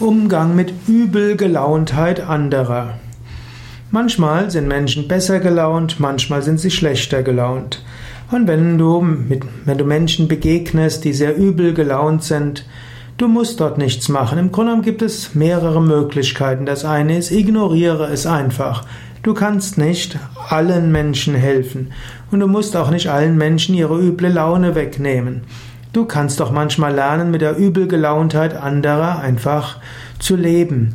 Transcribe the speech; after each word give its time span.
Umgang 0.00 0.54
mit 0.54 0.72
Übelgelauntheit 0.86 2.20
anderer. 2.20 2.94
Manchmal 3.90 4.48
sind 4.48 4.68
Menschen 4.68 5.08
besser 5.08 5.40
gelaunt, 5.40 5.98
manchmal 5.98 6.42
sind 6.42 6.60
sie 6.60 6.70
schlechter 6.70 7.24
gelaunt. 7.24 7.82
Und 8.30 8.46
wenn 8.46 8.78
du, 8.78 9.00
mit, 9.00 9.42
wenn 9.64 9.76
du 9.76 9.84
Menschen 9.84 10.28
begegnest, 10.28 11.04
die 11.04 11.12
sehr 11.12 11.36
übel 11.36 11.74
gelaunt 11.74 12.22
sind, 12.22 12.64
du 13.16 13.26
musst 13.26 13.58
dort 13.58 13.76
nichts 13.76 14.08
machen. 14.08 14.38
Im 14.38 14.52
Grunde 14.52 14.82
gibt 14.82 15.02
es 15.02 15.34
mehrere 15.34 15.82
Möglichkeiten. 15.82 16.64
Das 16.64 16.84
eine 16.84 17.18
ist, 17.18 17.32
ignoriere 17.32 18.06
es 18.06 18.24
einfach. 18.24 18.84
Du 19.24 19.34
kannst 19.34 19.78
nicht 19.78 20.16
allen 20.48 20.92
Menschen 20.92 21.34
helfen. 21.34 21.92
Und 22.30 22.38
du 22.38 22.46
musst 22.46 22.76
auch 22.76 22.90
nicht 22.90 23.08
allen 23.08 23.36
Menschen 23.36 23.74
ihre 23.74 23.98
üble 23.98 24.28
Laune 24.28 24.76
wegnehmen. 24.76 25.40
Du 25.92 26.04
kannst 26.04 26.40
doch 26.40 26.52
manchmal 26.52 26.94
lernen, 26.94 27.30
mit 27.30 27.40
der 27.40 27.56
Übelgelauntheit 27.56 28.54
anderer 28.54 29.20
einfach 29.20 29.78
zu 30.18 30.36
leben. 30.36 30.94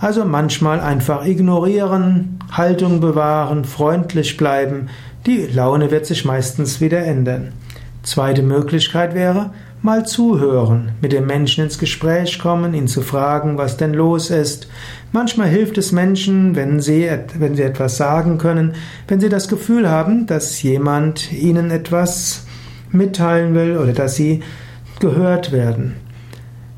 Also 0.00 0.24
manchmal 0.24 0.80
einfach 0.80 1.24
ignorieren, 1.26 2.38
Haltung 2.50 3.00
bewahren, 3.00 3.64
freundlich 3.64 4.36
bleiben. 4.36 4.88
Die 5.26 5.46
Laune 5.46 5.90
wird 5.90 6.06
sich 6.06 6.24
meistens 6.24 6.80
wieder 6.80 7.04
ändern. 7.04 7.52
Zweite 8.02 8.42
Möglichkeit 8.42 9.14
wäre, 9.14 9.50
mal 9.82 10.06
zuhören, 10.06 10.92
mit 11.00 11.12
dem 11.12 11.26
Menschen 11.26 11.64
ins 11.64 11.78
Gespräch 11.78 12.38
kommen, 12.38 12.74
ihn 12.74 12.88
zu 12.88 13.02
fragen, 13.02 13.58
was 13.58 13.76
denn 13.76 13.94
los 13.94 14.30
ist. 14.30 14.66
Manchmal 15.12 15.48
hilft 15.48 15.76
es 15.78 15.92
Menschen, 15.92 16.56
wenn 16.56 16.80
sie, 16.80 17.08
wenn 17.38 17.54
sie 17.54 17.62
etwas 17.62 17.96
sagen 17.96 18.38
können, 18.38 18.74
wenn 19.08 19.20
sie 19.20 19.28
das 19.28 19.48
Gefühl 19.48 19.88
haben, 19.88 20.26
dass 20.26 20.62
jemand 20.62 21.32
ihnen 21.32 21.70
etwas 21.70 22.46
mitteilen 22.92 23.54
will 23.54 23.76
oder 23.76 23.92
dass 23.92 24.14
sie 24.14 24.42
gehört 25.00 25.52
werden. 25.52 25.96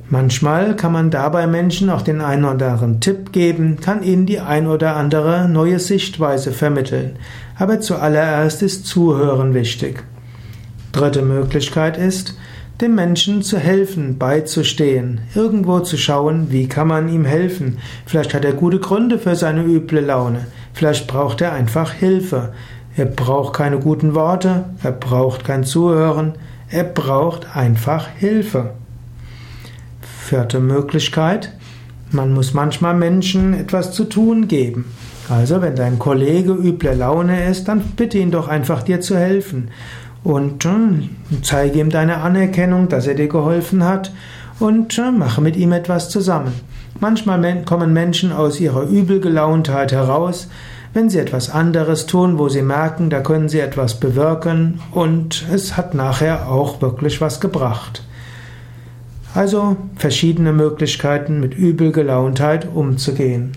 Manchmal 0.09 0.77
kann 0.77 0.92
man 0.92 1.10
dabei 1.10 1.46
Menschen 1.46 1.88
auch 1.90 2.02
den 2.02 2.20
einen 2.20 2.45
oder 2.45 2.73
anderen 2.73 3.00
Tipp 3.00 3.32
geben, 3.32 3.78
kann 3.80 4.02
ihnen 4.02 4.27
die 4.27 4.38
ein 4.38 4.66
oder 4.66 4.96
andere 4.96 5.48
neue 5.48 5.79
Sichtweise 5.79 6.52
vermitteln. 6.52 7.16
Aber 7.57 7.80
zuallererst 7.80 8.62
ist 8.62 8.87
Zuhören 8.87 9.54
wichtig. 9.54 10.04
Dritte 10.92 11.23
Möglichkeit 11.23 11.96
ist, 11.96 12.37
dem 12.80 12.95
Menschen 12.95 13.42
zu 13.42 13.59
helfen, 13.59 14.18
beizustehen, 14.18 15.20
irgendwo 15.35 15.80
zu 15.80 15.96
schauen, 15.96 16.51
wie 16.51 16.68
kann 16.68 16.88
man 16.88 17.09
ihm 17.09 17.24
helfen. 17.24 17.79
Vielleicht 18.04 18.35
hat 18.35 18.45
er 18.45 18.52
gute 18.52 18.80
Gründe 18.80 19.18
für 19.18 19.37
seine 19.37 19.62
üble 19.62 20.01
Laune, 20.01 20.46
vielleicht 20.73 21.07
braucht 21.07 21.40
er 21.40 21.52
einfach 21.52 21.92
Hilfe. 21.92 22.52
Er 22.96 23.06
braucht 23.06 23.54
keine 23.54 23.78
guten 23.78 24.14
Worte, 24.14 24.66
er 24.82 24.92
braucht 24.92 25.45
kein 25.45 25.64
Zuhören, 25.64 26.34
er 26.68 26.84
braucht 26.84 27.56
einfach 27.56 28.09
Hilfe. 28.16 28.70
Vierte 30.01 30.60
Möglichkeit, 30.60 31.52
man 32.10 32.32
muss 32.32 32.54
manchmal 32.54 32.95
Menschen 32.95 33.52
etwas 33.54 33.92
zu 33.92 34.04
tun 34.04 34.46
geben. 34.46 34.84
Also 35.28 35.60
wenn 35.60 35.74
dein 35.74 35.98
Kollege 35.98 36.52
üble 36.52 36.95
Laune 36.95 37.48
ist, 37.51 37.66
dann 37.66 37.80
bitte 37.96 38.18
ihn 38.18 38.30
doch 38.30 38.46
einfach 38.46 38.82
dir 38.82 39.01
zu 39.01 39.16
helfen 39.16 39.70
und 40.23 40.64
äh, 40.64 40.70
zeige 41.42 41.80
ihm 41.80 41.90
deine 41.90 42.18
Anerkennung, 42.18 42.88
dass 42.88 43.06
er 43.06 43.14
dir 43.14 43.29
geholfen 43.29 43.84
hat 43.84 44.12
und 44.60 44.98
äh, 44.98 45.10
mache 45.10 45.40
mit 45.40 45.56
ihm 45.56 45.73
etwas 45.73 46.08
zusammen. 46.08 46.52
Manchmal 47.01 47.64
kommen 47.64 47.92
Menschen 47.92 48.32
aus 48.32 48.60
ihrer 48.60 48.84
Übelgelauntheit 48.84 49.92
heraus, 49.92 50.48
wenn 50.95 51.10
sie 51.10 51.18
etwas 51.18 51.50
anderes 51.50 52.06
tun, 52.06 52.38
wo 52.38 52.48
sie 52.48 52.62
merken, 52.62 53.10
da 53.10 53.20
können 53.20 53.48
sie 53.48 53.59
etwas 53.59 53.98
bewirken 54.00 54.80
und 54.92 55.45
es 55.52 55.76
hat 55.76 55.92
nachher 55.92 56.48
auch 56.48 56.80
wirklich 56.80 57.20
was 57.20 57.40
gebracht. 57.40 58.02
Also 59.34 59.76
verschiedene 59.96 60.52
Möglichkeiten 60.52 61.40
mit 61.40 61.54
Übelgelauntheit 61.54 62.68
umzugehen. 62.73 63.52